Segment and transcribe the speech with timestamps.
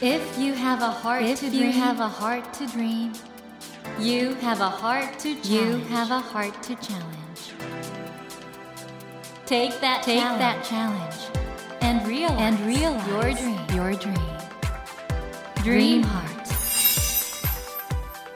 [0.00, 3.12] If you have a heart If to you dream, have a heart to dream,
[3.98, 5.48] you have a heart to challenge.
[5.48, 7.54] you have a heart to challenge.
[9.46, 11.46] take that Take challenge that challenge
[11.80, 13.60] and realize, and realize your dream.
[13.74, 14.14] Your dream.
[15.62, 16.26] Dream Dream heart.
[16.30, 16.46] Heart.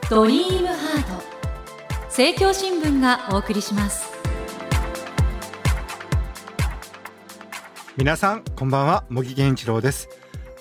[0.09, 1.23] ドリームハート
[2.07, 4.11] 政教新聞がお送りします
[7.95, 10.09] 皆さんこんばんは茂木健一郎です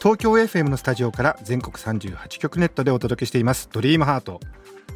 [0.05, 3.69] 東京 FM のスタジオから全国38局ネットでお届けしています。
[3.71, 4.39] ドリームハート。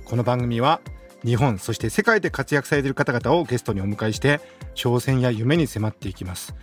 [0.05, 0.81] この番組は
[1.25, 4.39] 日本そして世界で活躍されている方々をゲストにお迎えして
[4.75, 6.53] 挑戦や夢に迫っていきます。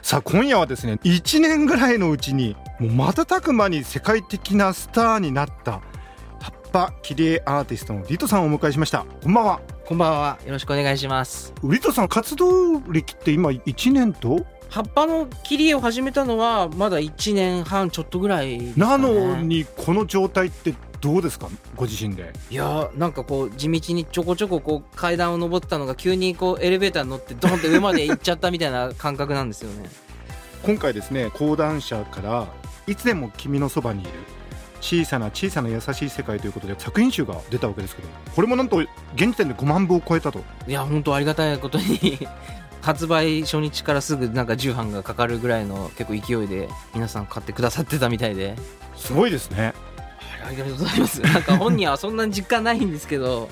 [0.00, 5.80] さあ今夜はですね1年ぐらいのうちにもう瞬く間に世界的なスターになった
[6.40, 9.06] 葉っぱ切り絵アーティストのリトさんをお迎えしました。
[9.24, 9.60] こんばんは。
[9.84, 10.38] こんばんは。
[10.46, 11.52] よろしくお願いします。
[11.64, 14.46] リトさん活動歴って今1年と？
[14.68, 21.48] 葉っぱの切り絵を始めたのはまだ1年半ちょっとぐらいですなのにこの状態ってどうですか？
[21.76, 22.32] ご自身で。
[22.50, 29.88] いやーなんかこう地道にちょこちょここう階段を上ってたのが急にこうエレベーターに乗ってドンって上まで行っちゃったみたいな感覚なんですよね。
[30.64, 32.48] 今回ですね講談社から
[32.88, 34.10] いつでも君のそばにいる
[34.80, 38.78] 小さな小さな優しい世界ということで作品集が出たわけですけどこれもなんと
[39.14, 40.42] 現時点で5万部を超えたと。
[40.66, 42.18] いや本当ありがたいことに
[42.82, 48.56] 発売初日からすぐなんか重版がかかるぐらいの結構勢いで皆さん買ってくださってたみたいで。
[48.96, 49.74] すごいですね。
[50.44, 51.20] ありがとうございます。
[51.22, 53.48] なんか本人はそんなに実感ないんですけど。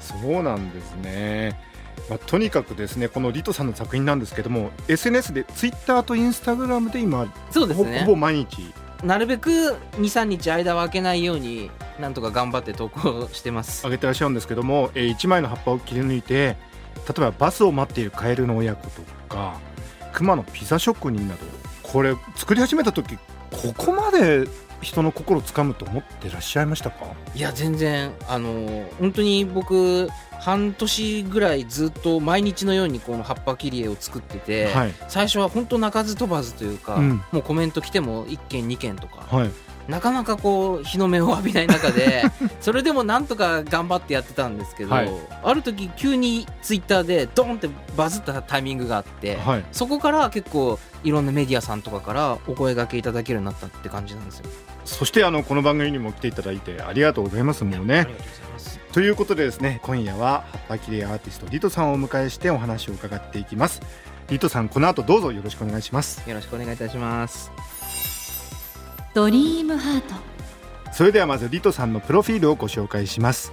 [0.00, 1.60] そうなんですね、
[2.08, 8.00] まあ、とにかくですねこのリトさんの作品なんですけども SNS でツイッターとインスタグラムで今ほそうですね。
[8.00, 8.72] ほぼ毎日。
[9.04, 9.50] なるべく
[9.98, 13.84] 23日間を空けないようになんとか頑張って投稿してます。
[13.84, 16.56] 上げてらっしゃるんですけども、え1枚の葉っぱを切り抜いて
[17.06, 19.58] 例えばバスを待っているカエルの親子とか
[20.12, 21.40] 熊のピザ職人など
[21.82, 23.16] これ作り始めた時
[23.50, 24.46] ここまで
[24.80, 27.06] 人の心をつかむと思ってらっしゃいましたか？
[27.34, 30.08] いや全然あの本当に僕
[30.40, 34.94] 半年ぐらいずっと毎日のようにこの葉っぱ切り絵を作ってて、はい。
[35.08, 37.22] 最初は本当鳴かず飛ばずというか、うん。
[37.32, 39.50] もうコメント来ても1件2件とか、はい
[39.88, 42.24] なかなかこう日の目を浴びない中で
[42.60, 45.10] それでもなんとか頑張ってやってたんですけど、はい
[45.42, 54.46] ある時急にツイッターでドンってバズったタイミングがあって、はいそこから結構いろんなメディアさんとかからお声掛けいただけるようになったって感じなんですよ。
[54.84, 58.80] そしてあのこの番組にも来ていただいてありがとうございますもうねありがとうございます。
[58.92, 63.80] ということでですね今夜は葉っぱ切り絵アーティストリトさんをお迎えしてお話を伺っていきます
[64.28, 67.77] リトさんこの後どうぞよろしくお願いしますよろしくお願いいたします。
[69.18, 70.14] ドリームハート。
[70.92, 73.52] それではまずリトさんのプロフィールをご紹介します。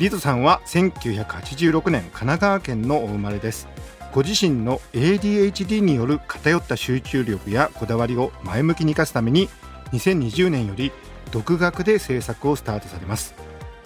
[0.00, 3.68] リトさんは1986年神奈川県のお生まれです。
[4.12, 9.48] ご自身の ADHD による偏った集中力やこだわりを前向きに生かすために
[9.92, 10.90] 2020年より
[11.30, 13.36] 独学で制作をスタートされます。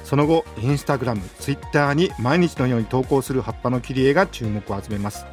[0.04, 5.26] その後インスタグラムツイッターに毎日のように投稿する葉っぱの切り絵が注目を集めます。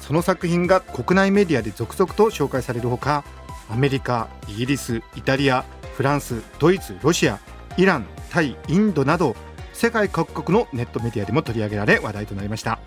[0.00, 3.24] その作品が国内メディアで続々と紹介されるほか
[3.68, 7.40] アメリカイギリスイタリアフランスドイツロシア
[7.76, 9.36] イランタイインドなど
[9.72, 12.78] 世界各国のネットメディアでも取り上げられ話題となりました。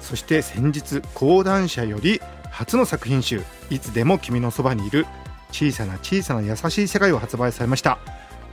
[0.00, 2.20] そして先日講談社より
[2.50, 5.04] 初の作品集「いつでも君のそばにいる
[5.50, 7.98] 小さな小さな優しい世界」を発売されました。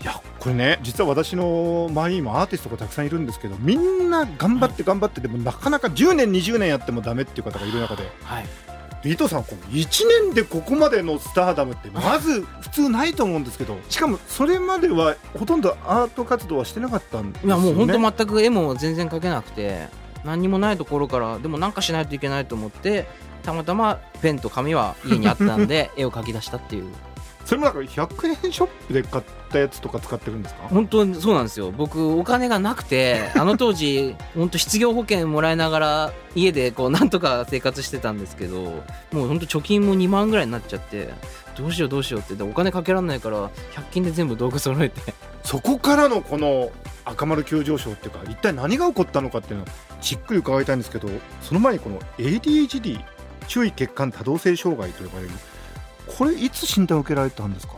[0.02, 8.46] いやこれね実は私の周りにもアーティストがたくさんいるんですけどみんな頑張って頑張ってでもなかなか10年20年やってもダメっていう方がいる中ではい。
[9.06, 19.88] 伊藤さんこの1年でここまでのスターダムってまず普通ないと思うんですけどしかもそれまではほとんどアート活動はしてなかったんですいやもう本当全く絵も全然描けなくて
[20.24, 23.06] 何にもないところからでもなんかしないといけないと思って
[23.44, 26.86] たまたまペンと紙は家にあったんで絵を描き出したっていう。
[27.46, 30.64] それもなんか100円ショップで買ったやつとか使ってるんですか？
[30.70, 31.72] 本当にそうなんですよ。
[31.72, 38.62] 僕お金がなくて あの当時本当失業保険もらいながら家でこうなんとか生活してたんですけど
[39.12, 41.10] もう本当貯金も2万ぐらいになっちゃって
[41.58, 43.50] どうしようどうしようってでお金かけられないから100
[43.92, 45.14] 均で全部道具揃えて。
[45.44, 46.72] そこからのこの
[47.04, 49.68] 赤丸急上昇っていうか一体何が起こったのかっていうのを
[50.00, 51.10] じっくり伺いたいんですけど
[51.42, 53.04] その前にこの ADHD
[53.50, 55.32] 注意欠陥多動性障害と呼ばれる
[56.18, 57.74] これいつ診断を受けられたんですか？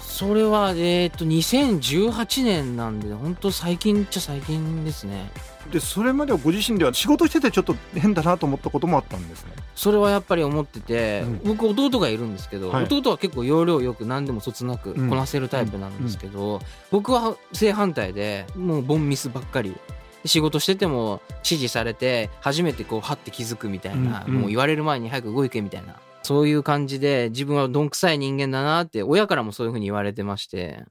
[0.00, 5.30] それはえっ、と2018年なんで本当最近っちゃ最近ですね。
[5.70, 9.52] でそれまではご自身では仕事しててちょっと変だなと思ったこともあったんですね？
[9.74, 11.40] それはやっぱり思ってて、うん。
[11.44, 12.84] 僕弟がいるんですけど、はい。
[12.84, 15.10] 弟は結構要領よく何でもそつなくうん。
[15.10, 19.76] こなせるタイプなんですけど、僕は正反対でもうボンミスばっかり
[20.24, 24.40] 仕事してても指示されて初めてこうはって気づくみたいな、うんうん。
[24.42, 25.96] もう言われる前に早く動いけみたいな
[26.26, 30.84] そういう感じで自分はどんくさい人間だなって親からもそういうふうに言われてまして、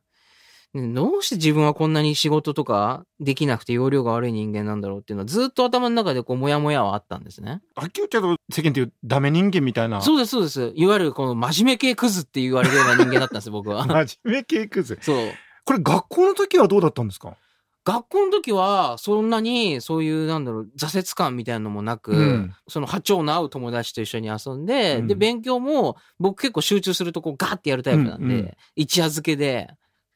[0.74, 7.62] ねどうして自分はこんなに仕事とかできなくて容量が悪い人間なんだろうっていうのはずっと頭の中でこうモヤモヤはあったんですね。
[7.78, 10.74] はっきり言っちゃうと世間でいうダメ人間みたいなそうですそうです。
[10.76, 13.86] いわゆるこの真面目系クズって言われるような人間だったんです僕は。
[13.88, 15.18] 真面目系クズそう。
[15.64, 17.38] これ学校の時はどうだったんですか？
[17.86, 22.56] 学校の時はそんなにそういうなんだろう挫折感みたいなのもなく、うん。
[22.68, 25.08] その波長の合う友達と一緒に遊んで、うん。
[25.08, 28.32] で勉強も僕結構集中するとこうガーってやるタイプなんで、うん。
[28.32, 29.70] うん一夜漬けで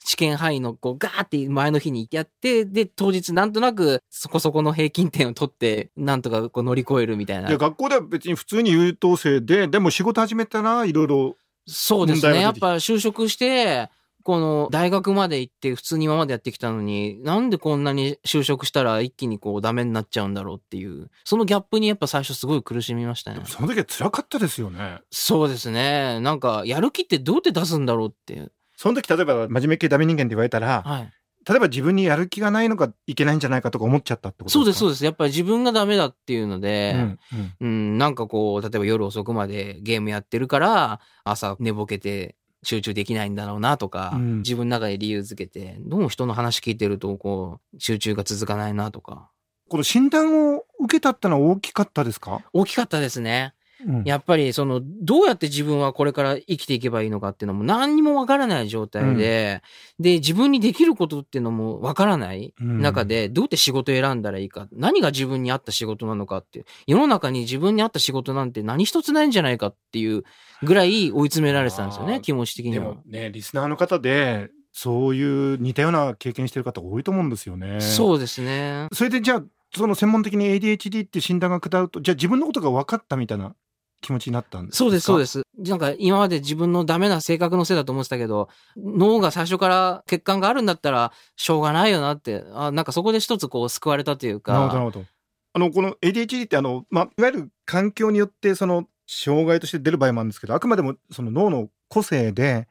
[0.03, 7.49] 試験範囲のこうガーって前の日にやってで当日なんとなくそこそこの平均点を取ってなんとかこう乗り越えるみたいな。
[7.49, 11.35] いや学校では別に普通に優等生ででも仕事始めたらいろいろ
[11.69, 12.41] そうですね。
[12.41, 13.89] やっぱ就職して、
[14.29, 23.41] この大学まで行って普通に今までやってきたのに、なんでこんなに就職したら一気にこうダメになっちゃうんだろうっていう、そのギャップにやっぱ最初すごい苦しみましたね。
[23.45, 26.19] その時は辛かったですよねそうですね。
[26.19, 28.51] なんか、やる気ってどうやって出すんだろうっていう。
[28.77, 31.11] その時例えば真面目系ダメ人間って言われたらはい。
[31.49, 35.05] 例えば自分にやる気がないのがいけないんじゃないかとか思っちゃったってことそうです、そうでです。
[35.05, 37.19] やっぱり自分がダメだっていうのすで、かうん
[37.61, 44.37] うんうん、なんかこう、例えば夜遅くまでゲームやってるから、朝寝ぼけて集中できないんだろうなとか、うん。
[44.39, 49.29] 自分の中で理由づけて、どうも人の話聞いてると、こう、集中が続かないなとか。
[49.69, 53.53] この診断を受けたってのは大きかったですか、大きかったですね。
[53.85, 54.03] うん。
[54.03, 59.61] やっぱり、その、どうやって自分はこれから生きていけばいいのかっていうのも何にもわからない状態で、
[59.99, 62.81] で、自分にできることっていうのもわからないうん。
[62.81, 70.23] 中で、どうやって仕事を選んだらいいか、何が自分に合った仕事なのかっていう、世の中に自分に合った仕事なんて何一つないんじゃないかっていう
[70.63, 73.03] ぐらい追い詰められてたんですよね、気持ち的にはでも。
[73.05, 77.81] ねリスナーの方でそういう似たような経験してる方多いと思うんですよね。
[77.81, 78.87] そうですね。
[78.93, 79.43] それでじゃあ
[79.75, 83.55] その専門的に ADHD って診断が下るとじゃあ自分のことが分かったみたいな
[84.01, 84.77] 気持ちになったんですか？
[84.77, 85.41] そうです、そうです。
[85.57, 88.47] なんか今まで自分のダメな性格のせいだと思ってたけど、
[88.77, 95.05] 脳が最初から欠陥があるんだったらしょうがないよなって、あなんかそこで一つこう救われたというか、なるほどなるほど。
[95.51, 102.67] あのこの ADHD ってあの、まあ、いわゆる環境によってその障害として出る場合もあるんですけどあくまでもその脳の個性で、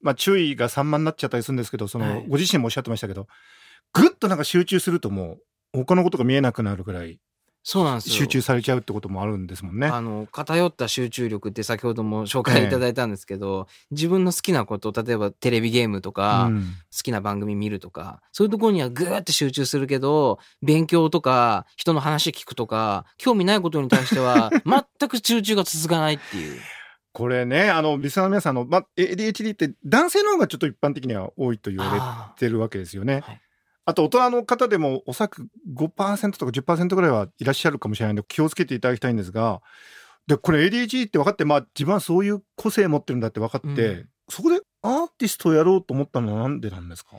[0.00, 2.26] まあ、注意が散漫になっちゃったりするんですけどその、はい。
[2.26, 3.26] ご自身もおっしゃってましたけど
[3.92, 5.36] ぐっとなんか集中するとも
[5.74, 7.20] う他のことが見えなくなるぐらい
[7.68, 8.14] そうなんですよ。
[8.14, 9.88] 集中されちゃうってこともあるんですもんね。
[9.88, 24.50] あの、偏った集中力って先ほども紹介いただいたんですけど、自分の好きなこと、例えばテレビゲームとか、うん好きな番組見るとか、そういうところにはぐーって集中するけど、勉強とか、人の話聞くとか、興味ないことに対しては、
[24.98, 26.60] 全く集中が続かないっていう。
[27.12, 33.20] これねあのリスナーの皆さんあの、まあ、ADHD って男性の方がちょっと一般的には多いと言われあてるわけですよね。
[33.24, 33.40] はい
[33.86, 39.60] あと大人の方でもおそらく5%とか10%ぐらいはいらっしゃるかもしれないので気をつけていただきたいんですが
[40.26, 44.08] でこれ ADHD って分かって、まあ、自分はそういう個性持ってるんだって分かって、うん。
[44.28, 47.16] そこでアーティストをやろうと思ったのはなんでなんですか？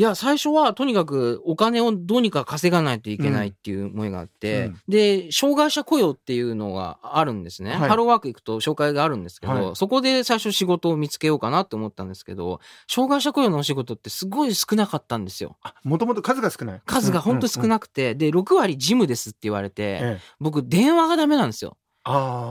[0.00, 7.72] いや、最初はとにかくお金をどうにか稼がないといけないっていう思いがあって、うんで、障害者雇用っていうのがあるんですね。
[7.72, 15.58] はいハローワーク行くと紹介があるんですけど、はいそこで最初仕事を見つけようかなって思ったんですけど、障害者雇用のお仕事ってすごい少なかったんですよ。
[15.84, 21.76] もともと数が少ない数がほんと少くなくて、で、6割事務ですって言われて、ええ、僕電話がダメなんですよ。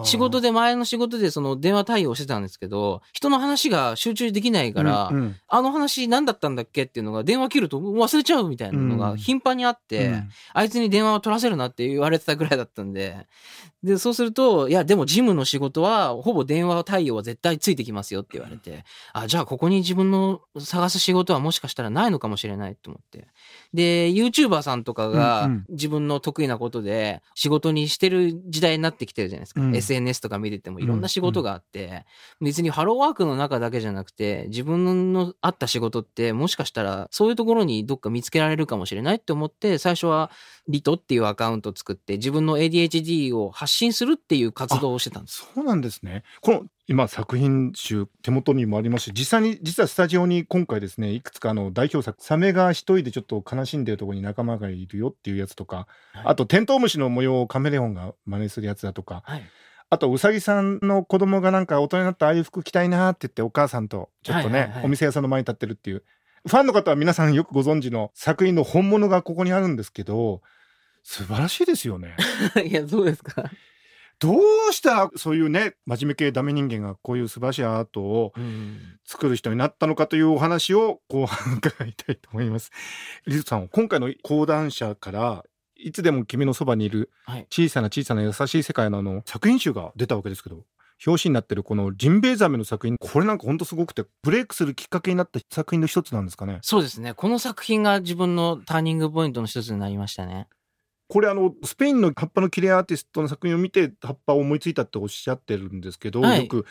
[0.05, 5.35] 仕事で前の仕事でその電話対応してたんですけど、人の話が集中できないから、うんうん。
[5.47, 10.29] あの話何だったんだっけっていうのが電話切ると忘れちゃうみたいなのが頻繁にあって、うん。
[10.53, 13.27] あいつに電話を取らせるなって言われてたぐらいだったんで、
[13.83, 18.83] で、そうすると、いや、でも事務の仕事は、ほぼ電話対応は絶対ついてきますよって言われて、
[19.13, 23.27] あ、じゃあここに自分の探す仕事はもしかしたらないのかもしれないと思って。
[23.73, 29.61] で、YouTuber さんとかうんがうん自分の得意なことで仕事にしてる時代になってきてるじゃないですか。
[29.61, 32.05] うん SNS とか見ててもいろんな仕事があって、
[32.41, 40.31] 別にハローワークの中だけじゃなくて、自分のあった仕事ってもしかしたらそういうところにどっか見つけられるかもしれないって思って、最初は
[40.67, 45.47] リトっていうアカウントを作って自分の ADHD を発信するっていう活動をしてたんです。
[45.53, 46.23] そうなんですね。
[46.41, 59.43] この今作品集手元にもありますし実際に実はスタジオに今回ですねいくつかあの代表作「サメが一人でちょっと悲しんでるところに仲間がいるよ」っていうやつとか、はいあとテントウムシの模様をカメレオンが真似するやつだとかはい。
[59.91, 66.03] あとウサギさんの子供がなんか大人になったらああいう服着たいなって言ってお母さんとちょっとね、はいはいはいお店屋さんの前に立ってるっていう
[66.47, 70.41] ファンの方は皆さんよくご存知の作品の本物がここにあるんですけど
[71.03, 72.15] 素晴らしいですよね。
[72.65, 73.49] いや、そうですか。
[74.19, 74.35] ど
[74.69, 78.77] うしたらそういうね真面目系ダメ人間がこういう素晴らしいアートをうん。
[79.05, 82.69] 作る人になったのかというお話を後半伺いたいと思います。
[83.25, 85.43] リズさん今回の講談社から
[85.75, 87.47] いつでも君のそばにいるはい。
[87.49, 90.65] 小さな小さな優しい世界のあの作品集が出たわけですけど
[91.07, 96.59] 表紙になってるこのジンベエザメの作品これなんかほんとすごくてブレイクするきっかけになった作品の一つなんですかね？
[96.61, 97.13] そうですね。
[97.13, 100.49] この作品が自分のターニングポイントの一つになりましたね。
[101.09, 106.43] これあのスペインの葉っぱの切れアーティストの作品を見て葉っぱを思いついたっておっしゃってるんですけど、はい。
[106.43, 106.65] よく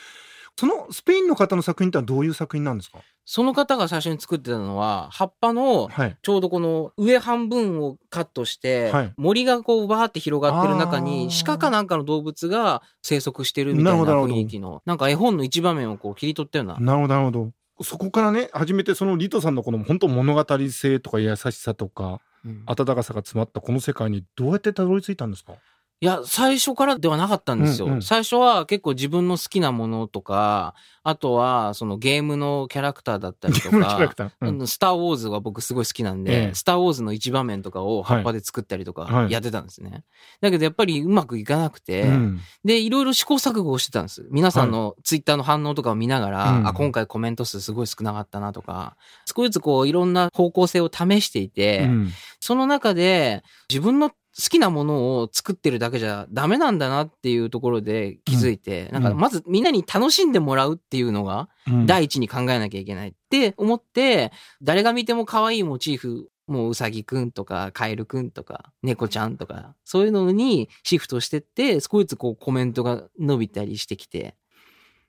[0.57, 2.99] そのスペインの方の作品ってどういう作品なんですか？
[3.25, 6.17] その方が最初に作ってたのは、葉っぱのはい。
[6.23, 9.13] ちょうどこの上半分をカットして、はい。
[9.17, 11.45] 森がこうバーって広がってる中あにー。
[11.45, 16.77] 鹿かなんかの動物が生息してるみたいな雰囲気のなんか絵本の一場面をこう切り取ったような。
[16.79, 17.85] なるほどなるほど。
[17.85, 22.05] そこからね初めてそのリトさんのこの本当物語性とか優しさとか。
[22.05, 22.19] うん
[22.67, 25.55] 温かさが詰まったこの世界にどうやってたどり着いたんですか？
[26.01, 28.03] いや最初からではなかったんですよ、うんうん。
[28.03, 34.67] 最初は結構自分の好きなものとかあとはそのゲームのキャラクターだったりとかうん。
[34.69, 36.55] スター・ウォーズが僕すごい好きなんで、ええ。
[36.55, 39.33] スター・ウォーズの一場面とかを葉っぱで作ったりとかはい。
[39.33, 40.05] やってたんですね。
[40.41, 42.41] だけどやっぱりうまくいかなくて、うん。
[42.65, 44.27] で、いろいろ試行錯誤をしてたんです。
[44.31, 46.69] 皆さんのツイッターの反応とかを見ながら、うん。
[46.69, 52.11] あ、今回コメント数すごい少なかったなとか、少しずつこういろんな方向性を試していて、うん。
[52.39, 61.87] その中で自分の好きなものを作ってるだけじゃダメなんだなっていうところで気づいて、なんかまずみんなに楽しんでもらうっていうのがうん。
[61.87, 74.35] 第一に考えなきゃいけないって思って、誰が見ても可愛いモチーフ、もううさぎくんとかカエルくんとか猫ちゃんとか、そういうのにシフトしてって、少しずつこうコメントが伸びたりしてきて、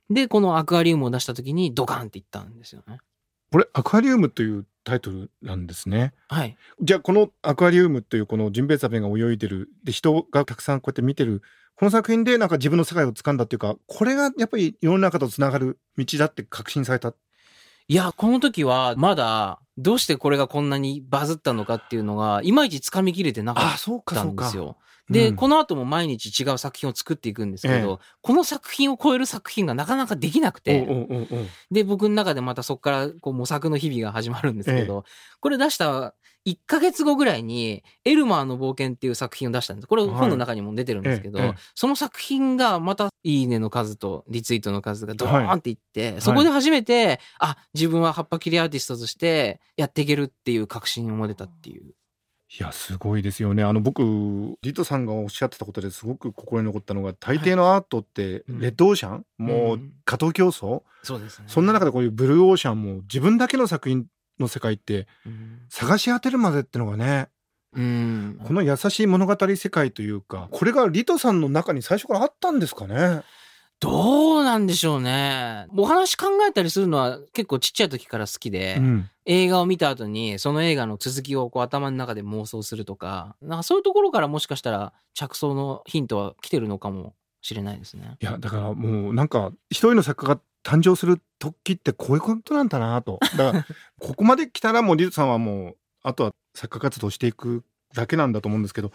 [0.10, 2.98] で、このアクアリウムを出した時にドカンっていったんですよね。
[3.52, 6.58] これアクアリウムというタイトルなんですねはい。
[6.82, 11.42] じゃあこのアクアリウムというこのジンベエザメが泳いでるで人がたくさんこうやって見てる
[11.76, 17.14] この作品でなんか自分の世界を掴んだっていうかこれがやっぱり世の中とつながる道だって確信された
[17.90, 23.64] いや、この時はまだどうしてこれがこんなにバズったのかっていうのが、いまいち掴みきれてなかっ
[24.14, 24.78] たんですよ。
[25.10, 25.36] で、うん。
[25.36, 30.88] この後も毎日違う作品を作っていくんですけど、えこの作品を超える作品がなかなかできなくて、
[31.72, 35.04] で、僕の中でまたそこからこう模索の日々が始まるんですけど、
[35.40, 36.14] これ出した
[36.46, 39.88] 1ヶ月後ぐらいに、エルマーの冒険っていう作品を出したんです。
[39.88, 40.12] これはい。
[40.12, 41.56] 本の中にも出てるんですけど、ええええ。
[41.76, 46.22] その作品がまたいいねの数とリツイートの数がドーンっていって、い。
[46.22, 51.94] そこで初めて、あ、自分は葉っぱ切りアーティストとしてやっていけるっていう確信を持てたっていう。
[52.52, 53.64] いやすごいですよね。
[53.64, 54.02] あの僕
[54.64, 58.60] リトさんがおっしゃってたことですごく心に残ったのが大抵のアートってうん。
[58.60, 59.94] レッドオーシャン、もううん。
[60.04, 61.46] 過当競争、そうですね。
[61.48, 64.08] そんな中でこういうブルーオーシャンも自分だけの作品
[64.40, 67.30] の世界ってうん、探し当てるまでってのがね
[67.74, 68.40] うん。
[68.46, 73.22] この優しい物語世界というかこれがリトさんの中に最初からあったんですかね
[73.80, 75.66] どうなんでしょうね。
[75.78, 88.18] お話考えたりするのは結構ちっちゃい時から好きで、うん映画を見た後にその映画の続きをこう頭の中で妄想するとか、なんかそういうところからもしかしたら着想のヒントは来てるのかもしれないですね。
[88.20, 93.20] いやだからもうなんか一人の作家が誕生する時ってこういうことなんだなと。
[93.38, 93.66] だから
[94.00, 97.64] ここまで来たらもうリトさんはもうあとは作家活動していく
[97.94, 98.92] だけなんだと思うんですけど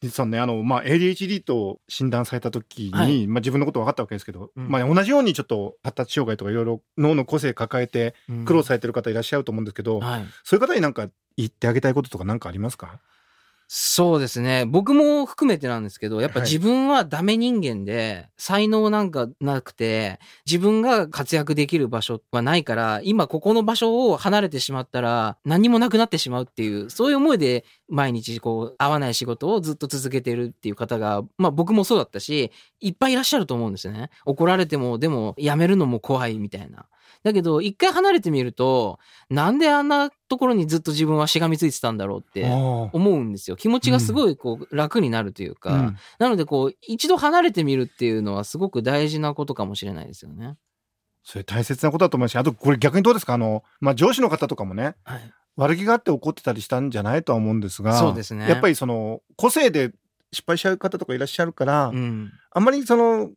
[0.00, 3.26] リトさんねあの、まあ、ADHD と診断された時に、はい。
[3.28, 4.68] まあ、自分のこと分かったわけですけど、うん。
[4.68, 10.26] まあ、同じようにちょっと発達障害とかいろいろ脳の個性抱えて苦労されてる方いらっしゃると思うんですけど、はい。
[10.42, 13.00] そういう方になんか言ってあげたいこととか何かありますか？
[13.74, 14.66] そうですね。
[14.66, 34.10] 僕も含めてなんですけど、やっぱはい自分はダメ人間で、才能なんかなくて、自分が活躍できる場所はないから、今ここの場所を離れてしまったら、何もなくなってしまうっていう、そういう思いで毎日こう、合わない仕事をずっと続けてるっていう方が、まあ僕もそうだったし、いっぱいいらっしゃると思うんですよね。
[34.26, 36.84] 怒られても、でも辞めるのも怖いみたいな。
[37.22, 38.98] だけど、一回離れてみると、
[39.30, 42.46] なんであんなところにずっと自分はしがみついてたんだろうって。
[42.46, 43.56] あ思うんですよ。
[43.56, 50.56] 気持ちがすごいこう楽になるというか、あうんなのでこう一度離れてみるっていうのはすごく大事なことかもしれないですよね。
[51.24, 53.34] それ大切なことだと思いますしあとこれ逆にどうですか？
[53.34, 55.32] あの、まあ、上司の方とかもねはい。
[55.54, 59.92] 悪気があって怒ってたりしたんじゃないとは思うんですがそうですねやっぱりその個性で
[60.32, 62.32] 失敗しちゃう方とかいらっしゃるから、うん。
[62.50, 63.30] あんまりその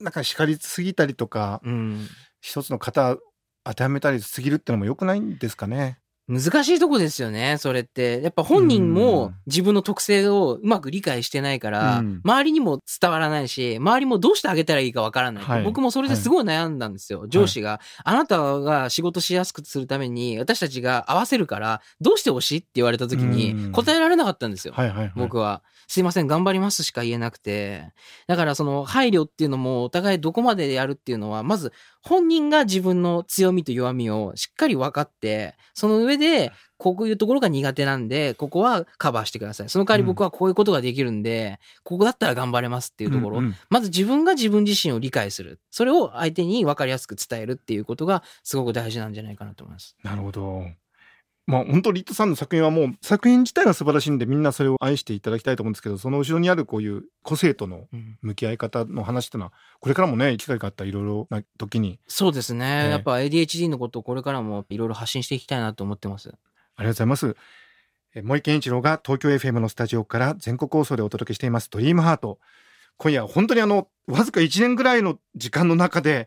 [0.00, 2.08] なんか叱りすぎたりとかうん。
[2.40, 3.16] 一つの型
[3.64, 5.98] 当てはめたりすぎるってのも良くないんですかね？
[6.30, 8.20] 難しいとこですよね、それって。
[8.20, 17.28] やっぱ本人うもん自分の特性をうまく理解してないから、うん周りにも伝わらないし、周りもどうしてあげたらいいかわからない、はい僕もそれですごい悩んだんですよ。
[17.28, 24.74] 上司が、あなたが仕事しやすくするために、私たちが合わせるから、どうしてほしいって言われた時うんに、答えられなかったんですよ。
[24.76, 25.12] はいはいはい。
[25.16, 25.62] 僕は。
[25.88, 27.92] すいません、頑張りますしか言えなくて。
[28.26, 39.68] だからその配慮っていうのもお互いどこまでやるっていうのは、まず本人が自分の強みと弱みをしっかり分かって、その上上で、こういうところが苦手なんで、ここはカバーしてください。
[39.68, 45.60] その代わり僕はこういうことができるんで、ここだったら頑張れますっていうところ、うんうんまず自分が自分自身を理解する。
[45.70, 49.96] それを相手に分かりやすく伝えるっていうことがすごく大事なんじゃないかなと思います。
[50.02, 50.64] なるほど。
[51.48, 62.82] まあ本当リットさんの作品はもう作品自体が素晴らしいんでみんなそれを愛していただきたいと思うんですけどその後ろにあるこういう個性とのうん向き合い方の話っていうのはこれからもね機会があったらいろいろな時にそうですね。
[62.84, 66.28] ええやっぱ ADHD のことをこれからもいろいろ発信していきたいなと思ってます。
[66.28, 67.36] ありがとうございます。
[68.14, 72.38] え森健一郎が東京 FM のスタジオから全国放送でお届けしています「ドリームハート
[72.98, 76.26] 今夜は本当にあのわずか1年ぐらいの時間の中で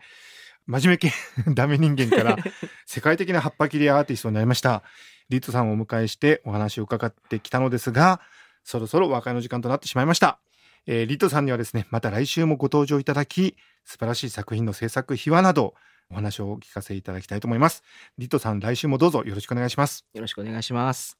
[0.67, 1.11] 真面目系
[1.53, 2.37] ダメ人間から
[2.85, 4.83] 世界的な葉っぱ切りアーティストになりました
[5.31, 8.21] リットさんをお迎えしてお話を伺ってきたのですが
[8.63, 10.39] そろそろお別れの時間となってしまいました、
[10.85, 15.73] えーリットさんにはですねまた来週もご登場いただき素晴らしい作品の制作秘話など
[16.11, 17.83] お話をお聞かせいただきたいと思います
[18.17, 21.17] リットさん来週もどうぞよろしくお願いしますよろしくお願いします。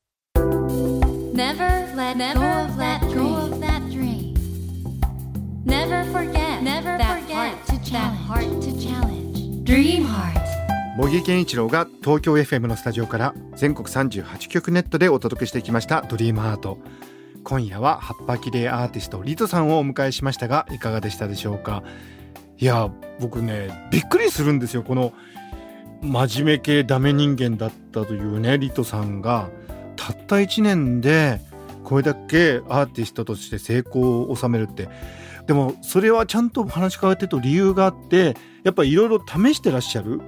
[1.34, 2.36] Never let
[3.13, 4.34] go of that dream.
[5.63, 7.56] Never forget never forget
[7.91, 9.63] that heart to challenge.
[9.63, 10.40] Dream heart.
[11.01, 16.77] 茂木健一郎が東京 FM のスタジオから全国38局ネットでお届けしてきました「ドリームアート」
[17.43, 21.81] 今夜は葉っぱ切れアーティストリトさんをお迎えしましたがいかがでしたでしょうか？
[22.60, 24.84] いや僕ねびっくりするんですよ。
[24.84, 25.12] この
[26.03, 29.50] 真面目系ダメ人間だったというねリトさんが
[29.96, 31.41] たった1年で
[31.84, 34.88] これだけアーティストとして成功を収めるって。
[35.48, 40.22] でもそれはちゃんと話し変えてると理由があってやっぱりいろいろ試してらっしゃる。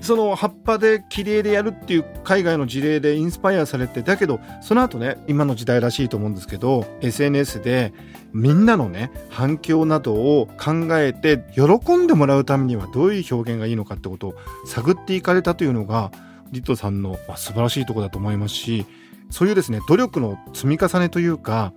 [0.00, 7.94] その葉っぱで綺麗でやるっていう海外の事例でインスパイアされてだけどその後ね今の時代らしいと思うんですけど SNS で
[8.32, 14.34] みんなのね反響などを考えて喜んでもらうためにはどういう表現がいいのかってことを
[14.66, 16.10] 探っていかれたというのが
[16.50, 18.86] リトさんの素晴らしいとこだと思いますし
[19.30, 21.72] そういうですね努力の積み重ねというか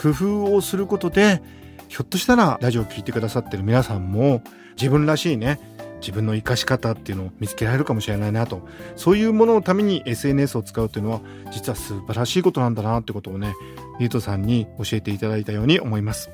[0.00, 1.42] 工夫をすることで
[1.88, 4.42] ひょっとしたらラジオを聞いてくださってる皆さんも
[4.76, 5.60] 自分らしいね
[6.00, 8.66] 自分の生かし方っていうのを見つけられるかもしれないなと。
[8.96, 11.20] そういうもののために SNS を使うというのは
[11.52, 13.54] 実は素晴らしいことなんだなってことをね
[13.98, 16.30] リートさんに教えていただいたように思います。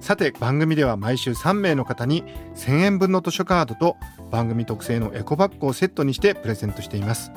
[0.00, 3.96] さて番組では毎週3名の方に1000円分の図書カードと
[4.30, 7.32] 番組特製のエコバッグをセットにしてプレゼントしています。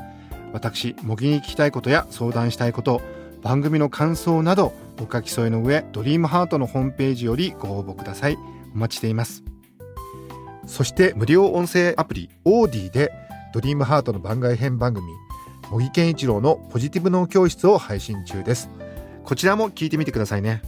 [0.53, 3.01] 私模擬に聞きたいことや相談したいこと
[3.41, 8.37] 番組の感想などお書き添えの上ドリームハートのホームページよりご応募ください。
[8.73, 9.50] お待ちしています。
[10.71, 13.11] そして無料音声アプリオーディで
[13.53, 15.05] ドリームハートの番外編番組
[15.69, 18.69] 茂木健一郎のポジティブ脳教室を配信中です。
[19.25, 20.61] こちらも聞いてみてくださいね。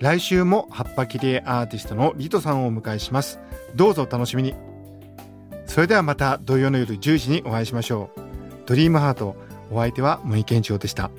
[0.00, 3.38] 来週も葉っぱ切り絵アーティストのリトさんをお迎えします。
[3.76, 4.54] どうぞお楽しみに。
[5.66, 8.20] それではまた土曜の夜10時にお会いしましょう。
[8.66, 9.36] ドリームハート
[9.70, 11.12] お相手は茂木健一郎でした。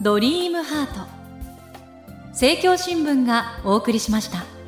[0.00, 1.10] ドリームハート。
[2.28, 4.59] 政教新聞がお送りしました。